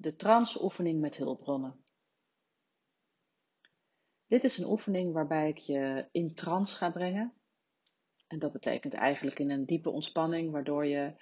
de 0.00 0.16
transoefening 0.16 1.00
met 1.00 1.16
hulpbronnen. 1.16 1.84
Dit 4.26 4.44
is 4.44 4.58
een 4.58 4.70
oefening 4.70 5.12
waarbij 5.12 5.48
ik 5.48 5.58
je 5.58 6.08
in 6.12 6.34
trance 6.34 6.76
ga 6.76 6.90
brengen. 6.90 7.32
En 8.26 8.38
dat 8.38 8.52
betekent 8.52 8.94
eigenlijk 8.94 9.38
in 9.38 9.50
een 9.50 9.64
diepe 9.64 9.90
ontspanning, 9.90 10.50
waardoor 10.50 10.86
je 10.86 11.14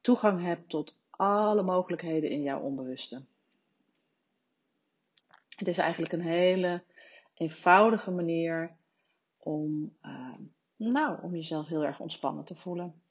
toegang 0.00 0.42
hebt 0.42 0.68
tot 0.68 0.96
alle 1.10 1.62
mogelijkheden 1.62 2.30
in 2.30 2.42
jouw 2.42 2.60
onbewuste. 2.60 3.24
Het 5.48 5.68
is 5.68 5.78
eigenlijk 5.78 6.12
een 6.12 6.20
hele 6.20 6.84
eenvoudige 7.34 8.10
manier 8.10 8.76
om, 9.36 9.96
uh, 10.02 10.34
nou, 10.76 11.22
om 11.22 11.34
jezelf 11.34 11.68
heel 11.68 11.84
erg 11.84 12.00
ontspannen 12.00 12.44
te 12.44 12.56
voelen. 12.56 13.02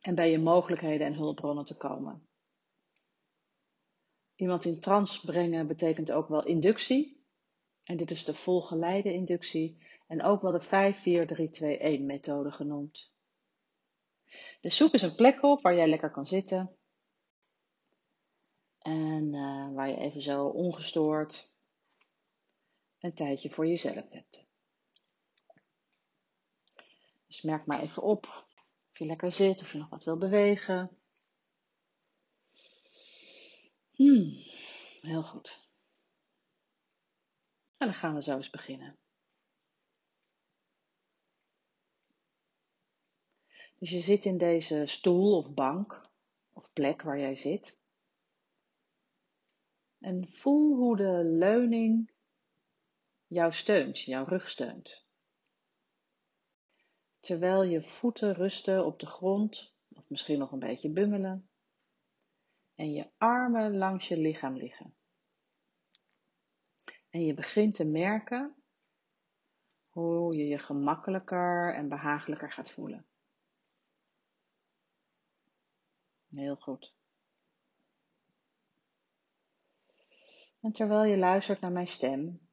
En 0.00 0.14
bij 0.14 0.30
je 0.30 0.38
mogelijkheden 0.38 1.06
en 1.06 1.14
hulpbronnen 1.14 1.64
te 1.64 1.76
komen. 1.76 2.26
Iemand 4.34 4.64
in 4.64 4.80
trance 4.80 5.26
brengen 5.26 5.66
betekent 5.66 6.12
ook 6.12 6.28
wel 6.28 6.44
inductie. 6.44 7.24
En 7.84 7.96
dit 7.96 8.10
is 8.10 8.24
de 8.24 8.34
volgeleide 8.34 9.12
inductie 9.12 9.78
en 10.06 10.22
ook 10.22 10.42
wel 10.42 10.52
de 10.52 11.96
5-4-3-2-1 12.00 12.04
methode 12.04 12.52
genoemd. 12.52 13.14
Dus 14.60 14.76
zoek 14.76 14.92
eens 14.92 15.02
een 15.02 15.14
plek 15.14 15.42
op 15.42 15.62
waar 15.62 15.74
jij 15.74 15.88
lekker 15.88 16.10
kan 16.10 16.26
zitten. 16.26 16.76
En 18.78 19.34
uh, 19.34 19.74
waar 19.74 19.88
je 19.88 19.96
even 19.96 20.22
zo 20.22 20.46
ongestoord 20.46 21.50
een 23.00 23.14
tijdje 23.14 23.50
voor 23.50 23.66
jezelf 23.66 24.10
hebt. 24.10 24.44
Dus 27.26 27.42
merk 27.42 27.66
maar 27.66 27.80
even 27.80 28.02
op 28.02 28.26
of 28.92 28.98
je 28.98 29.06
lekker 29.06 29.32
zit, 29.32 29.60
of 29.60 29.72
je 29.72 29.78
nog 29.78 29.88
wat 29.88 30.04
wil 30.04 30.16
bewegen. 30.16 31.01
Hmm, 33.94 34.32
heel 35.00 35.22
goed. 35.22 35.68
En 37.76 37.86
dan 37.86 37.96
gaan 37.96 38.14
we 38.14 38.22
zo 38.22 38.36
eens 38.36 38.50
beginnen. 38.50 38.98
Dus 43.78 43.90
je 43.90 44.00
zit 44.00 44.24
in 44.24 44.38
deze 44.38 44.86
stoel 44.86 45.36
of 45.36 45.54
bank 45.54 46.00
of 46.52 46.72
plek 46.72 47.02
waar 47.02 47.18
jij 47.18 47.34
zit. 47.34 47.80
En 49.98 50.28
voel 50.28 50.76
hoe 50.76 50.96
de 50.96 51.24
leuning 51.24 52.12
jou 53.26 53.52
steunt, 53.52 54.00
jouw 54.00 54.24
rug 54.24 54.48
steunt. 54.48 55.04
Terwijl 57.18 57.62
je 57.62 57.82
voeten 57.82 58.34
rusten 58.34 58.84
op 58.84 59.00
de 59.00 59.06
grond, 59.06 59.76
of 59.88 60.08
misschien 60.08 60.38
nog 60.38 60.52
een 60.52 60.58
beetje 60.58 60.90
bungelen, 60.90 61.50
en 62.74 62.92
je 62.92 63.10
armen 63.16 63.76
langs 63.76 64.08
je 64.08 64.18
lichaam 64.18 64.56
liggen. 64.56 64.94
En 67.10 67.24
je 67.24 67.34
begint 67.34 67.74
te 67.74 67.84
merken 67.84 68.62
hoe 69.88 70.36
je 70.36 70.46
je 70.46 70.58
gemakkelijker 70.58 71.74
en 71.74 71.88
behagelijker 71.88 72.52
gaat 72.52 72.70
voelen. 72.70 73.06
Heel 76.28 76.56
goed. 76.56 76.94
En 80.60 80.72
terwijl 80.72 81.04
je 81.04 81.16
luistert 81.16 81.60
naar 81.60 81.72
mijn 81.72 81.86
stem 81.86 82.48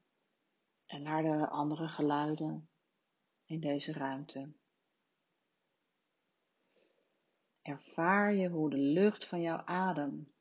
en 0.85 1.01
naar 1.01 1.23
de 1.23 1.47
andere 1.47 1.87
geluiden 1.87 2.69
in 3.45 3.59
deze 3.59 3.93
ruimte, 3.93 4.53
ervaar 7.69 8.33
je 8.33 8.49
hoe 8.49 8.69
de 8.69 8.77
lucht 8.77 9.25
van 9.25 9.41
jouw 9.41 9.61
adem 9.65 10.33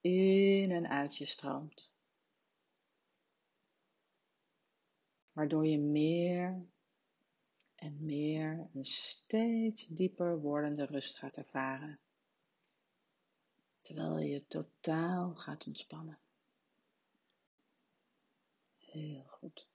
in 0.00 0.70
en 0.70 0.88
uit 0.88 1.16
je 1.16 1.26
stroomt. 1.26 1.94
Waardoor 5.32 5.66
je 5.66 5.78
meer 5.78 6.66
en 7.74 8.04
meer 8.04 8.68
een 8.74 8.84
steeds 8.84 9.86
dieper 9.86 10.40
wordende 10.40 10.84
rust 10.84 11.18
gaat 11.18 11.36
ervaren. 11.36 12.00
Terwijl 13.80 14.18
je 14.18 14.46
totaal 14.46 15.34
gaat 15.34 15.66
ontspannen. 15.66 16.18
Heel 18.78 19.24
goed. 19.24 19.68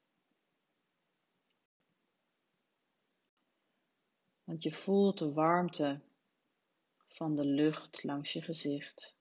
Want 4.44 4.64
je 4.64 4.72
voelt 4.72 5.18
de 5.18 5.34
warmte 5.34 6.02
van 7.18 7.36
de 7.36 7.46
lucht 7.46 8.04
langs 8.04 8.34
je 8.34 8.42
gezicht. 8.42 9.16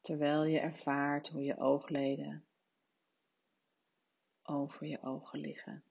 Terwijl 0.00 0.44
je 0.44 0.58
ervaart 0.58 1.28
hoe 1.28 1.42
je 1.42 1.58
oogleden 1.58 2.44
over 4.42 4.86
je 4.86 5.02
ogen 5.02 5.38
liggen. 5.38 5.84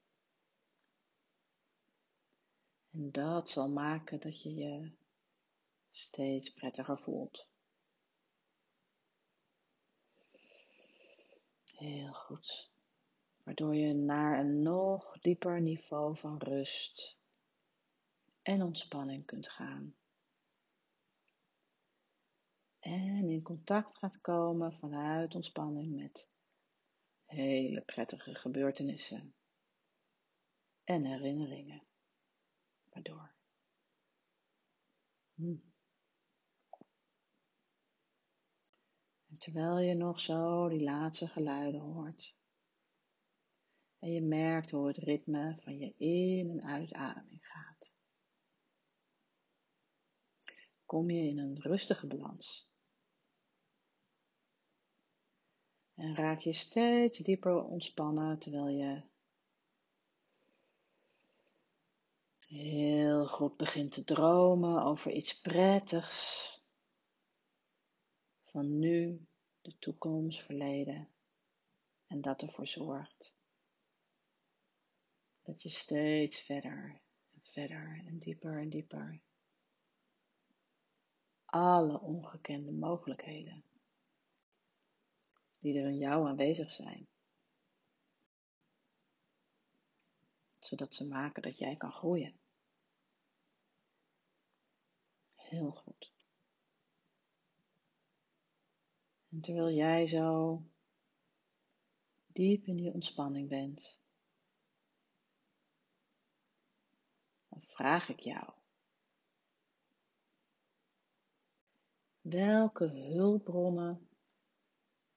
En 2.91 3.11
dat 3.11 3.49
zal 3.49 3.69
maken 3.69 4.19
dat 4.19 4.41
je 4.41 4.53
je 4.53 4.91
steeds 5.91 6.53
prettiger 6.53 6.97
voelt. 6.97 7.47
Heel 11.65 12.13
goed. 12.13 12.69
Waardoor 13.43 13.75
je 13.75 13.93
naar 13.93 14.39
een 14.39 14.61
nog 14.61 15.17
dieper 15.21 15.61
niveau 15.61 16.17
van 16.17 16.37
rust 16.37 17.21
en 18.43 18.61
ontspanning 18.61 19.25
kunt 19.25 19.49
gaan. 19.49 19.95
En 22.79 23.29
in 23.29 23.41
contact 23.41 23.97
gaat 23.97 24.21
komen 24.21 24.73
vanuit 24.73 25.35
ontspanning 25.35 25.95
met 25.95 26.31
hele 27.25 27.81
prettige 27.81 28.35
gebeurtenissen 28.35 29.35
en 30.83 31.05
herinneringen. 31.05 31.83
Waardoor. 32.89 33.33
Hm. 35.33 35.55
En 39.29 39.37
terwijl 39.37 39.79
je 39.79 39.93
nog 39.93 40.19
zo 40.19 40.69
die 40.69 40.83
laatste 40.83 41.27
geluiden 41.27 41.81
hoort. 41.81 42.35
En 43.99 44.11
je 44.11 44.21
merkt 44.21 44.71
hoe 44.71 44.87
het 44.87 44.97
ritme 44.97 45.57
van 45.59 45.77
je 45.77 45.93
in- 45.97 46.49
en 46.49 46.63
uitademing 46.63 47.45
gaat. 47.45 47.92
Kom 50.93 51.09
je 51.09 51.27
in 51.27 51.37
een 51.37 51.59
rustige 51.61 52.07
balans. 52.07 52.69
En 55.93 56.15
raak 56.15 56.39
je 56.39 56.53
steeds 56.53 57.17
dieper 57.17 57.63
ontspannen 57.63 58.39
terwijl 58.39 58.67
je 58.67 59.01
heel 62.39 63.27
goed 63.27 63.57
begint 63.57 63.91
te 63.91 64.03
dromen 64.03 64.83
over 64.83 65.11
iets 65.11 65.41
prettigs. 65.41 66.61
Van 68.43 68.79
nu, 68.79 69.27
de 69.61 69.77
toekomst, 69.79 70.41
verleden. 70.41 71.09
En 72.07 72.21
dat 72.21 72.41
ervoor 72.41 72.67
zorgt 72.67 73.37
dat 75.41 75.61
je 75.61 75.69
steeds 75.69 76.39
verder 76.39 77.01
en 77.33 77.41
verder 77.43 78.03
en 78.05 78.17
dieper 78.17 78.59
en 78.59 78.69
dieper 78.69 79.21
alle 81.53 81.99
ongekende 81.99 82.71
mogelijkheden 82.71 83.63
die 85.59 85.79
er 85.79 85.87
in 85.87 85.97
jou 85.97 86.27
aanwezig 86.27 86.71
zijn. 86.71 87.07
Zodat 90.59 90.95
ze 90.95 91.07
maken 91.07 91.41
dat 91.41 91.57
jij 91.57 91.75
kan 91.75 91.91
groeien. 91.91 92.39
Heel 95.35 95.71
goed. 95.71 96.11
En 99.29 99.41
terwijl 99.41 99.75
jij 99.75 100.07
zo 100.07 100.61
diep 102.25 102.65
in 102.65 102.75
die 102.75 102.93
ontspanning 102.93 103.49
bent, 103.49 104.01
dan 107.49 107.61
vraag 107.61 108.09
ik 108.09 108.19
jou. 108.19 108.62
Welke 112.23 112.85
hulpbronnen 112.85 114.09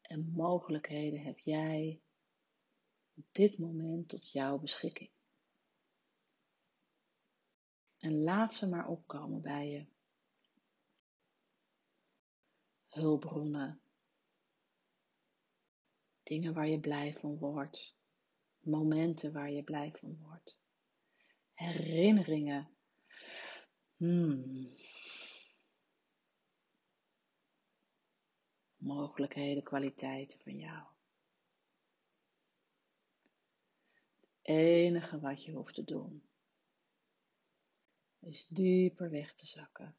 en 0.01 0.31
mogelijkheden 0.33 1.21
heb 1.21 1.39
jij 1.39 2.01
op 3.15 3.25
dit 3.33 3.59
moment 3.59 4.09
tot 4.09 4.33
jouw 4.33 4.59
beschikking? 4.59 5.11
En 7.99 8.23
laat 8.23 8.55
ze 8.55 8.69
maar 8.69 8.89
opkomen 8.89 9.43
bij 9.43 9.69
je. 9.71 9.87
Hulpbronnen. 12.87 13.81
Dingen 16.23 16.55
waar 16.55 16.69
je 16.69 16.81
blij 16.81 17.15
van 17.15 17.39
wordt. 17.39 17.95
Momenten 18.61 19.33
waar 19.33 19.51
je 19.51 19.63
blij 19.63 19.93
van 19.93 20.19
wordt. 20.19 20.61
Herinneringen. 21.53 22.69
Hmm. 23.97 24.75
Mogelijkheden, 28.87 29.63
kwaliteiten 29.63 30.39
van 30.41 30.59
jou. 30.59 30.85
Het 34.13 34.57
enige 34.57 35.21
wat 35.21 35.45
je 35.45 35.53
hoeft 35.53 35.75
te 35.75 35.85
doen 35.85 36.23
is 38.27 38.47
dieper 38.47 39.11
weg 39.11 39.35
te 39.35 39.47
zakken. 39.47 39.97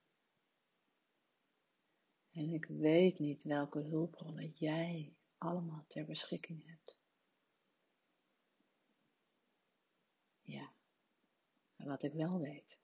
En 2.32 2.50
ik 2.50 2.66
weet 2.66 3.20
niet 3.20 3.44
welke 3.44 3.80
hulpbronnen 3.80 4.50
jij 4.50 5.14
allemaal 5.38 5.86
ter 5.88 6.06
beschikking 6.06 6.66
hebt. 6.66 7.00
Ja, 10.42 10.74
en 11.76 11.88
wat 11.88 12.04
ik 12.04 12.14
wel 12.14 12.40
weet, 12.40 12.80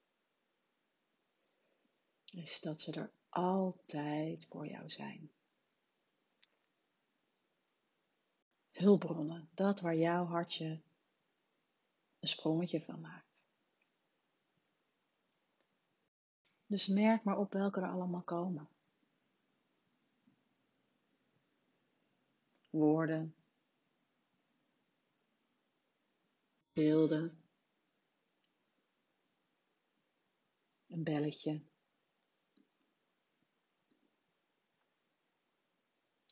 is 2.24 2.60
dat 2.60 2.80
ze 2.80 2.92
er 2.92 3.12
altijd 3.28 4.46
voor 4.46 4.66
jou 4.66 4.90
zijn. 4.90 5.30
Hulpbronnen, 8.84 9.48
dat 9.54 9.80
waar 9.80 9.96
jouw 9.96 10.24
hartje 10.24 10.80
een 12.20 12.28
sprongetje 12.28 12.82
van 12.82 13.00
maakt. 13.00 13.46
Dus 16.66 16.86
merk 16.86 17.24
maar 17.24 17.38
op 17.38 17.52
welke 17.52 17.80
er 17.80 17.88
allemaal 17.88 18.22
komen. 18.22 18.68
Woorden, 22.70 23.34
beelden, 26.72 27.42
een 30.86 31.02
belletje. 31.02 31.60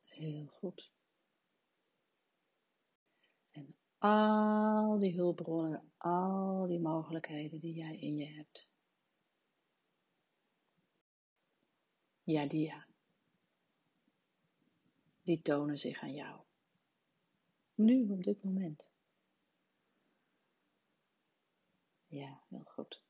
Heel 0.05 0.47
goed. 0.47 0.91
En 3.53 3.75
al 4.03 4.99
die 4.99 5.15
hulpbronnen, 5.15 5.93
al 5.97 6.67
die 6.67 6.81
mogelijkheden 6.81 7.61
die 7.61 7.75
jij 7.75 7.97
in 7.97 8.17
je 8.17 8.27
hebt. 8.27 8.73
Ja, 12.23 12.47
die. 12.47 12.75
Die 15.23 15.43
tonen 15.43 15.79
zich 15.79 16.01
aan 16.01 16.15
jou. 16.15 16.41
Nu, 17.75 18.11
op 18.11 18.23
dit 18.23 18.43
moment. 18.43 18.91
Ja, 22.07 22.43
heel 22.49 22.65
goed. 22.65 23.03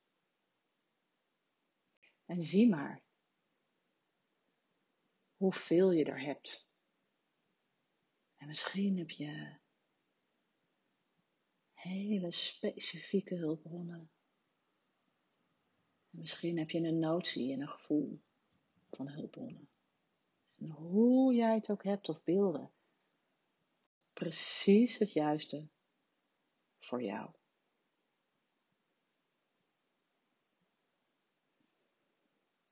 En 2.25 2.43
zie 2.43 2.69
maar 2.69 3.03
hoeveel 5.37 5.91
je 5.91 6.05
er 6.05 6.21
hebt. 6.21 6.67
En 8.37 8.47
misschien 8.47 8.99
heb 8.99 9.11
je 9.11 9.61
hele 11.83 12.31
specifieke 12.31 13.35
hulpbronnen. 13.35 14.11
En 16.11 16.19
misschien 16.19 16.59
heb 16.59 16.71
je 16.71 16.79
een 16.79 16.99
notie 16.99 17.53
en 17.53 17.61
een 17.61 17.69
gevoel 17.69 18.21
van 18.91 19.09
hulpbronnen. 19.09 19.69
En 20.59 20.71
hoe 20.71 21.35
jij 21.35 21.55
het 21.55 21.71
ook 21.71 21.85
hebt 21.85 22.09
of 22.09 22.23
beelden, 22.25 22.71
precies 24.13 24.99
het 24.99 25.13
juiste 25.13 25.69
voor 26.79 27.03
jou. 27.03 27.31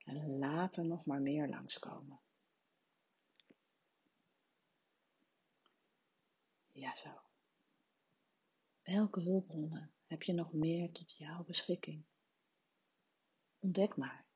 En 0.05 0.39
laat 0.39 0.77
er 0.77 0.87
nog 0.87 1.05
maar 1.05 1.21
meer 1.21 1.49
langskomen. 1.49 2.21
Ja, 6.73 6.95
zo. 6.95 7.30
Welke 8.91 9.21
hulpbronnen 9.21 9.93
heb 10.07 10.23
je 10.23 10.33
nog 10.33 10.53
meer 10.53 10.93
tot 10.93 11.17
jouw 11.17 11.45
beschikking? 11.45 12.05
Ontdek 13.59 13.97
maar. 13.97 14.27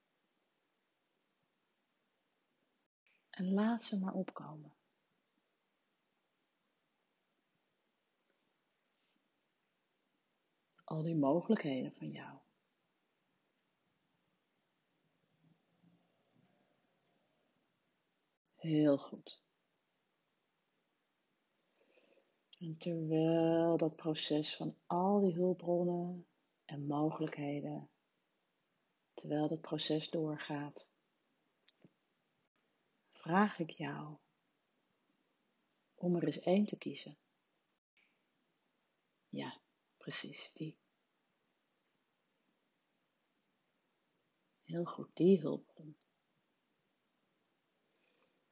En 3.31 3.53
laat 3.53 3.85
ze 3.85 3.99
maar 3.99 4.13
opkomen. 4.13 4.75
Al 10.85 11.03
die 11.03 11.17
mogelijkheden 11.17 11.93
van 11.93 12.11
jou. 12.11 12.39
Heel 18.55 18.99
goed. 18.99 19.44
En 22.65 22.77
terwijl 22.77 23.77
dat 23.77 23.97
proces 23.97 24.57
van 24.57 24.77
al 24.87 25.21
die 25.21 25.35
hulpbronnen 25.35 26.27
en 26.65 26.87
mogelijkheden, 26.87 27.91
terwijl 29.15 29.49
dat 29.49 29.61
proces 29.61 30.11
doorgaat, 30.11 30.91
vraag 33.13 33.59
ik 33.59 33.71
jou 33.71 34.17
om 35.95 36.17
er 36.17 36.25
eens 36.25 36.41
één 36.41 36.67
te 36.67 36.77
kiezen. 36.77 37.19
Ja, 39.29 39.61
precies, 39.97 40.53
die. 40.53 40.79
Heel 44.63 44.85
goed, 44.85 45.17
die 45.17 45.41
hulpbron. 45.41 45.97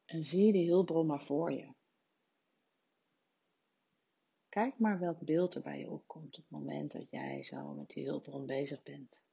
En 0.04 0.24
zie 0.24 0.52
die 0.52 0.68
hulpbron 0.68 1.06
maar 1.06 1.22
voor 1.22 1.52
je. 1.52 1.74
Kijk 4.52 4.78
maar 4.78 4.98
welk 4.98 5.20
beeld 5.20 5.54
er 5.54 5.62
bij 5.62 5.78
je 5.78 5.90
opkomt 5.90 6.36
op 6.38 6.42
het 6.42 6.50
moment 6.50 6.92
dat 6.92 7.10
jij 7.10 7.42
zo 7.42 7.74
met 7.74 7.88
die 7.88 8.06
hulpbron 8.06 8.46
bezig 8.46 8.82
bent. 8.82 9.24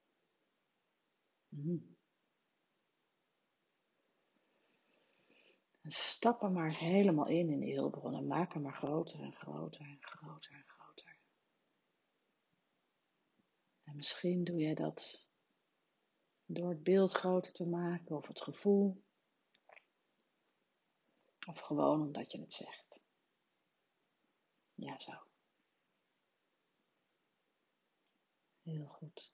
En 5.81 5.91
stap 5.91 6.41
er 6.41 6.51
maar 6.51 6.67
eens 6.67 6.79
helemaal 6.79 7.27
in 7.27 7.49
in 7.49 7.59
die 7.59 7.75
hulpbron 7.75 8.15
en 8.15 8.27
maak 8.27 8.53
hem 8.53 8.61
maar 8.61 8.73
groter 8.73 9.19
en 9.19 9.33
groter 9.33 9.81
en 9.81 9.97
groter 10.01 10.53
en 10.53 10.63
groter. 10.67 11.17
En 13.83 13.95
misschien 13.95 14.43
doe 14.43 14.57
jij 14.59 14.75
dat 14.75 15.29
door 16.45 16.69
het 16.69 16.83
beeld 16.83 17.13
groter 17.13 17.53
te 17.53 17.67
maken 17.67 18.15
of 18.15 18.27
het 18.27 18.41
gevoel. 18.41 19.03
Of 21.47 21.59
gewoon 21.59 22.01
omdat 22.01 22.31
je 22.31 22.39
het 22.39 22.53
zegt. 22.53 22.88
Ja, 24.79 24.97
zo. 24.97 25.11
Heel 28.61 28.85
goed. 28.87 29.31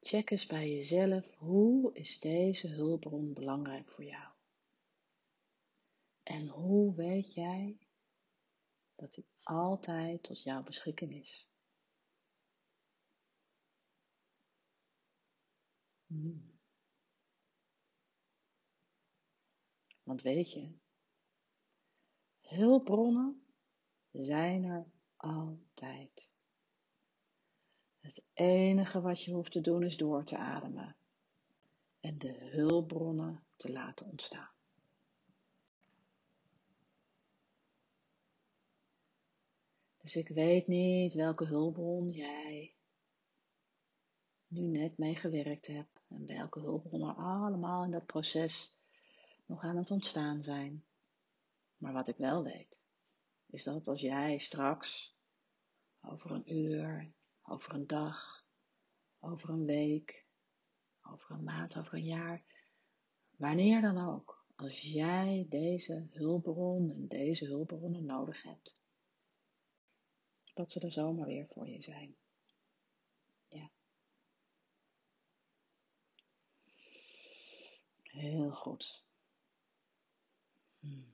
Check 0.00 0.30
eens 0.30 0.46
bij 0.46 0.70
jezelf, 0.70 1.34
hoe 1.36 1.94
is 1.94 2.20
deze 2.20 2.68
hulpbron 2.68 3.32
belangrijk 3.32 3.88
voor 3.88 4.04
jou? 4.04 4.32
En 6.22 6.48
hoe 6.48 6.94
weet 6.94 7.34
jij 7.34 7.78
dat 8.94 9.14
die 9.14 9.26
altijd 9.42 10.22
tot 10.22 10.42
jouw 10.42 10.62
beschikking 10.62 11.14
is? 11.14 11.50
Hmm. 16.06 16.52
Want 20.02 20.22
weet 20.22 20.52
je, 20.52 20.81
hulpbronnen 22.52 23.42
zijn 24.12 24.64
er 24.64 24.84
altijd. 25.16 26.32
Het 28.00 28.22
enige 28.32 29.00
wat 29.00 29.22
je 29.22 29.32
hoeft 29.32 29.52
te 29.52 29.60
doen 29.60 29.82
is 29.82 29.96
door 29.96 30.24
te 30.24 30.38
ademen 30.38 30.96
en 32.00 32.18
de 32.18 32.50
hulpbronnen 32.50 33.44
te 33.56 33.72
laten 33.72 34.06
ontstaan. 34.06 34.50
Dus 40.02 40.16
ik 40.16 40.28
weet 40.28 40.66
niet 40.66 41.14
welke 41.14 41.44
hulpbron 41.44 42.10
jij 42.10 42.74
nu 44.46 44.60
net 44.60 44.98
mee 44.98 45.14
gewerkt 45.14 45.66
hebt 45.66 46.00
en 46.08 46.26
welke 46.26 46.60
hulpbronnen 46.60 47.16
allemaal 47.16 47.84
in 47.84 47.90
dat 47.90 48.06
proces 48.06 48.80
nog 49.46 49.62
aan 49.62 49.76
het 49.76 49.90
ontstaan 49.90 50.42
zijn. 50.42 50.84
Maar 51.82 51.92
wat 51.92 52.08
ik 52.08 52.16
wel 52.16 52.42
weet, 52.42 52.80
is 53.46 53.64
dat 53.64 53.88
als 53.88 54.00
jij 54.00 54.38
straks 54.38 55.16
over 56.00 56.30
een 56.30 56.52
uur 56.54 57.12
over 57.42 57.74
een 57.74 57.86
dag, 57.86 58.46
over 59.18 59.48
een 59.48 59.64
week, 59.64 60.26
over 61.02 61.30
een 61.30 61.44
maand, 61.44 61.76
over 61.76 61.94
een 61.94 62.04
jaar, 62.04 62.44
wanneer 63.36 63.80
dan 63.80 63.98
ook, 63.98 64.46
als 64.56 64.80
jij 64.80 65.46
deze 65.48 66.06
hulpbron 66.10 66.90
en 66.90 67.08
deze 67.08 67.46
hulpbronnen 67.46 68.04
nodig 68.04 68.42
hebt, 68.42 68.80
dat 70.54 70.70
ze 70.70 70.80
er 70.80 70.92
zomaar 70.92 71.26
weer 71.26 71.46
voor 71.46 71.68
je 71.68 71.82
zijn. 71.82 72.16
Ja. 73.48 73.70
Heel 78.02 78.50
goed. 78.50 79.04
Hmm. 80.78 81.11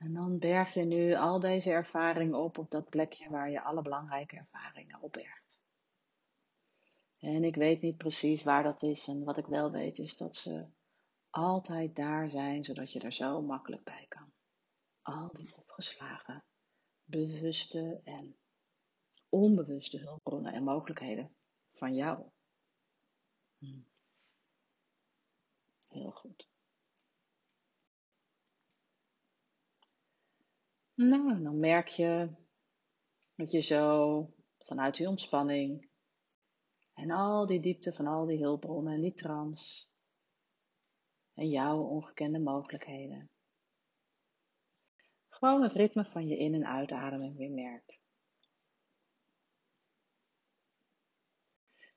En 0.00 0.14
dan 0.14 0.38
berg 0.38 0.74
je 0.74 0.84
nu 0.84 1.14
al 1.14 1.40
deze 1.40 1.70
ervaringen 1.70 2.38
op 2.38 2.58
op 2.58 2.70
dat 2.70 2.88
plekje 2.88 3.30
waar 3.30 3.50
je 3.50 3.62
alle 3.62 3.82
belangrijke 3.82 4.36
ervaringen 4.36 5.00
opbergt. 5.00 5.62
En 7.18 7.44
ik 7.44 7.54
weet 7.54 7.82
niet 7.82 7.96
precies 7.96 8.42
waar 8.42 8.62
dat 8.62 8.82
is. 8.82 9.08
En 9.08 9.24
wat 9.24 9.36
ik 9.36 9.46
wel 9.46 9.70
weet 9.70 9.98
is 9.98 10.16
dat 10.16 10.36
ze 10.36 10.66
altijd 11.30 11.96
daar 11.96 12.30
zijn, 12.30 12.64
zodat 12.64 12.92
je 12.92 13.00
er 13.00 13.12
zo 13.12 13.42
makkelijk 13.42 13.84
bij 13.84 14.06
kan. 14.08 14.32
Al 15.02 15.30
die 15.32 15.56
opgeslagen, 15.56 16.44
bewuste 17.04 18.00
en 18.04 18.36
onbewuste 19.28 19.98
hulpbronnen 19.98 20.52
en 20.52 20.64
mogelijkheden 20.64 21.34
van 21.72 21.94
jou. 21.94 22.24
Hmm. 23.58 23.86
Heel 25.88 26.10
goed. 26.10 26.48
Nou, 31.00 31.42
dan 31.42 31.58
merk 31.58 31.88
je 31.88 32.30
dat 33.34 33.50
je 33.50 33.60
zo 33.60 34.26
vanuit 34.58 34.96
die 34.96 35.08
ontspanning 35.08 35.90
en 36.94 37.10
al 37.10 37.46
die 37.46 37.60
diepte 37.60 37.92
van 37.92 38.06
al 38.06 38.26
die 38.26 38.38
hulpbronnen 38.38 38.94
en 38.94 39.00
die 39.00 39.14
trans 39.14 39.92
en 41.34 41.48
jouw 41.48 41.82
ongekende 41.82 42.38
mogelijkheden. 42.38 43.30
Gewoon 45.28 45.62
het 45.62 45.72
ritme 45.72 46.04
van 46.04 46.26
je 46.28 46.36
in- 46.36 46.54
en 46.54 46.66
uitademing 46.66 47.36
weer 47.36 47.50
merkt. 47.50 48.00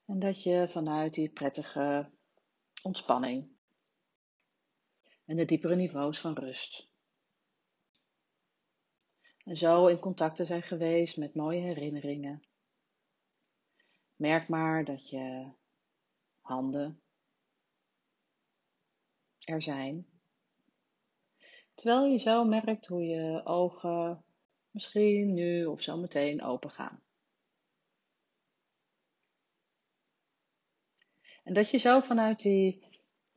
En 0.06 0.20
dat 0.20 0.44
je 0.44 0.70
vanuit 0.70 1.14
die 1.14 1.30
prettige 1.30 2.12
ontspanning 2.84 3.52
en 5.26 5.36
de 5.36 5.46
diepere 5.46 5.76
niveaus 5.76 6.20
van 6.20 6.34
rust. 6.34 6.93
En 9.44 9.58
zo 9.58 9.88
in 9.88 10.00
contact 10.00 10.40
zijn 10.46 10.64
geweest 10.64 11.18
met 11.18 11.36
mooie 11.36 11.62
herinneringen. 11.62 12.44
Merk 14.16 14.48
maar 14.48 14.86
dat 14.86 15.10
je 15.10 15.52
handen 16.42 17.02
er 19.40 19.62
zijn. 19.62 20.08
Terwijl 21.74 22.06
je 22.06 22.18
zo 22.18 22.44
merkt 22.44 22.88
hoe 22.88 23.04
je 23.04 23.46
ogen 23.46 24.24
misschien 24.72 25.34
nu 25.34 25.66
of 25.66 25.82
zo 25.82 25.98
meteen 25.98 26.44
open 26.44 26.70
gaan. 26.70 27.04
En 31.44 31.54
dat 31.54 31.70
je 31.70 31.78
zo 31.78 32.00
vanuit 32.00 32.42
die 32.42 32.88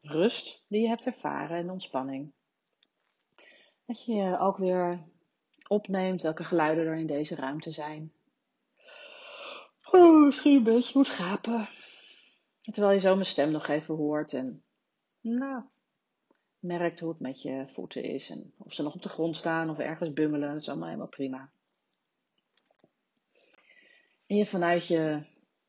rust 0.00 0.64
die 0.68 0.80
je 0.80 0.88
hebt 0.88 1.06
ervaren 1.06 1.56
en 1.56 1.70
ontspanning, 1.70 2.32
dat 3.84 4.04
je 4.04 4.38
ook 4.38 4.56
weer 4.56 5.14
opneemt 5.68 6.22
welke 6.22 6.44
geluiden 6.44 6.86
er 6.86 6.96
in 6.96 7.06
deze 7.06 7.34
ruimte 7.34 7.70
zijn. 7.70 8.12
Oh, 9.90 10.26
misschien 10.26 10.56
een 10.56 10.62
beetje 10.62 10.98
moet 10.98 11.08
gapen. 11.08 11.68
Terwijl 12.60 12.92
je 12.92 13.00
zo 13.00 13.14
mijn 13.14 13.26
stem 13.26 13.50
nog 13.50 13.68
even 13.68 13.94
hoort 13.94 14.32
en 14.32 14.62
nou, 15.20 15.62
merkt 16.58 17.00
hoe 17.00 17.08
het 17.08 17.20
met 17.20 17.42
je 17.42 17.64
voeten 17.66 18.02
is. 18.02 18.30
En 18.30 18.52
of 18.56 18.72
ze 18.72 18.82
nog 18.82 18.94
op 18.94 19.02
de 19.02 19.08
grond 19.08 19.36
staan 19.36 19.70
of 19.70 19.78
ergens 19.78 20.12
bungelen. 20.12 20.52
Dat 20.52 20.60
is 20.60 20.68
allemaal 20.68 20.86
helemaal 20.86 21.08
prima. 21.08 21.50
En 24.26 24.36
je 24.36 24.46
vanuit 24.46 24.86
je, 24.86 25.22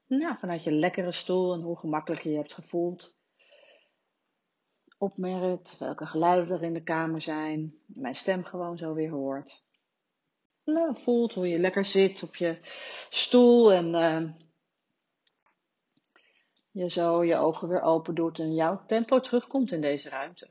nou, 0.08 0.38
vanuit 0.38 0.64
je 0.64 0.72
lekkere 0.72 1.12
stoel 1.12 1.54
en 1.54 1.62
hoe 1.62 1.78
gemakkelijk 1.78 2.22
je 2.22 2.30
je 2.30 2.38
hebt 2.38 2.54
gevoeld. 2.54 3.20
Opmerkt 4.98 5.78
welke 5.78 6.06
geluiden 6.06 6.56
er 6.56 6.64
in 6.64 6.74
de 6.74 6.84
kamer 6.84 7.22
zijn. 7.22 7.76
Mijn 7.86 8.16
stem 8.16 8.44
gewoon 8.44 8.78
zo 8.78 8.94
weer 8.94 9.10
hoort. 9.10 9.67
Nou, 10.68 10.96
voelt 10.96 11.34
hoe 11.34 11.48
je 11.48 11.60
lekker 11.60 11.86
zit 11.86 12.24
op 12.24 12.36
je 12.36 12.58
stoel 13.10 13.74
en 13.74 13.94
uh, 13.94 14.32
je 16.72 16.90
zo 16.90 17.24
je 17.24 17.36
ogen 17.36 17.68
weer 17.68 17.82
open 17.82 18.16
doet 18.16 18.40
en 18.40 18.54
jouw 18.54 18.86
tempo 18.86 19.20
terugkomt 19.20 19.72
in 19.72 19.82
deze 19.82 20.10
ruimte. 20.10 20.50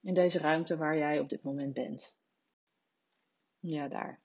In 0.00 0.14
deze 0.14 0.38
ruimte 0.38 0.76
waar 0.76 0.96
jij 0.96 1.18
op 1.18 1.28
dit 1.28 1.42
moment 1.42 1.74
bent. 1.74 2.18
Ja, 3.60 3.88
daar. 3.88 4.20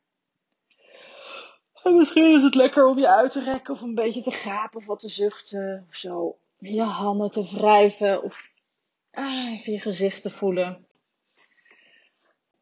En 1.84 1.98
misschien 1.98 2.36
is 2.36 2.44
het 2.44 2.56
lekker 2.56 2.86
om 2.86 3.00
je 3.00 3.10
uit 3.10 3.32
te 3.32 3.44
rekken 3.44 3.74
of 3.74 3.82
een 3.82 3.96
beetje 3.96 4.22
te 4.22 4.32
gapen 4.32 4.78
of 4.80 4.86
wat 4.86 5.00
te 5.00 5.10
zuchten 5.10 5.86
of 5.90 5.96
zo. 5.96 6.38
Je 6.58 6.82
handen 6.82 7.32
te 7.32 7.44
wrijven 7.44 8.24
of 8.24 8.52
ah, 9.12 9.52
even 9.52 9.74
je 9.74 9.80
gezicht 9.80 10.22
te 10.22 10.30
voelen. 10.30 10.86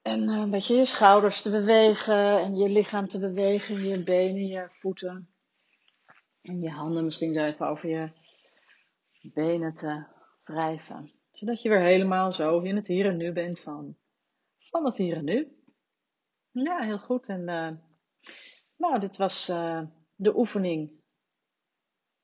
En 0.01 0.27
een 0.27 0.49
beetje 0.49 0.75
je 0.75 0.85
schouders 0.85 1.41
te 1.41 1.49
bewegen 1.49 2.39
en 2.39 2.55
je 2.55 2.69
lichaam 2.69 3.07
te 3.07 3.19
bewegen, 3.19 3.83
je 3.83 4.03
benen, 4.03 4.47
je 4.47 4.65
voeten. 4.69 5.29
En 6.41 6.59
je 6.59 6.69
handen 6.69 7.03
misschien 7.03 7.33
zo 7.33 7.45
even 7.45 7.67
over 7.67 7.89
je 7.89 8.11
benen 9.21 9.73
te 9.73 10.05
wrijven. 10.43 11.11
Zodat 11.31 11.61
je 11.61 11.69
weer 11.69 11.81
helemaal 11.81 12.31
zo 12.31 12.59
in 12.59 12.75
het 12.75 12.87
hier 12.87 13.05
en 13.05 13.17
nu 13.17 13.33
bent 13.33 13.59
van, 13.59 13.97
van 14.57 14.85
het 14.85 14.97
hier 14.97 15.17
en 15.17 15.25
nu. 15.25 15.55
Ja, 16.51 16.79
heel 16.79 16.99
goed. 16.99 17.27
En 17.27 17.41
uh, 17.41 17.71
nou, 18.77 18.99
dit 18.99 19.17
was 19.17 19.49
uh, 19.49 19.81
de 20.15 20.37
oefening 20.37 20.91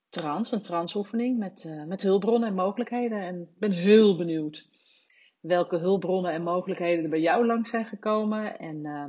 trans, 0.10 0.52
een 0.52 0.62
transoefening 0.62 1.38
met, 1.38 1.86
met 1.88 2.02
hulpbronnen 2.02 2.50
en 2.50 2.56
mogelijkheden. 2.56 3.20
En 3.20 3.42
ik 3.42 3.60
ben 3.60 3.72
heel 3.72 4.18
benieuwd 4.18 4.70
welke 5.48 5.78
hulpbronnen 5.78 6.32
en 6.32 6.44
mogelijkheden 6.44 7.04
er 7.04 7.10
bij 7.10 7.20
jou 7.20 7.46
langs 7.46 7.70
zijn 7.70 7.86
gekomen. 7.86 8.60
En 8.60 8.86
uh, 8.86 9.06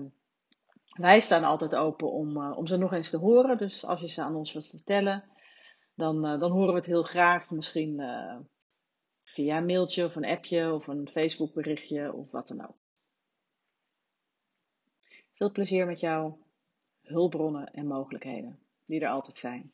wij 0.88 1.20
staan 1.20 1.44
altijd 1.44 1.74
open 1.74 2.12
om, 2.12 2.36
uh, 2.36 2.56
om 2.56 2.66
ze 2.66 2.76
nog 2.76 2.92
eens 2.92 3.10
te 3.10 3.16
horen. 3.16 3.58
Dus 3.58 3.84
als 3.84 4.00
je 4.00 4.08
ze 4.08 4.22
aan 4.22 4.34
ons 4.34 4.52
wilt 4.52 4.68
vertellen, 4.68 5.24
dan, 5.94 6.26
uh, 6.26 6.40
dan 6.40 6.50
horen 6.50 6.68
we 6.68 6.78
het 6.78 6.86
heel 6.86 7.02
graag. 7.02 7.50
Misschien 7.50 8.00
via 9.24 9.56
een 9.56 9.66
mailtje 9.66 10.04
of 10.04 10.16
een 10.16 10.24
appje 10.24 10.72
of 10.72 10.86
een 10.86 11.08
Facebook 11.08 11.54
berichtje 11.54 12.12
of 12.12 12.30
wat 12.30 12.48
dan 12.48 12.68
ook. 12.68 12.76
Veel 15.34 15.50
plezier 15.50 15.86
met 15.86 16.00
jouw 16.00 16.38
hulpbronnen 17.02 17.72
en 17.72 17.86
mogelijkheden, 17.86 18.58
die 18.84 19.00
er 19.00 19.08
altijd 19.08 19.36
zijn. 19.36 19.72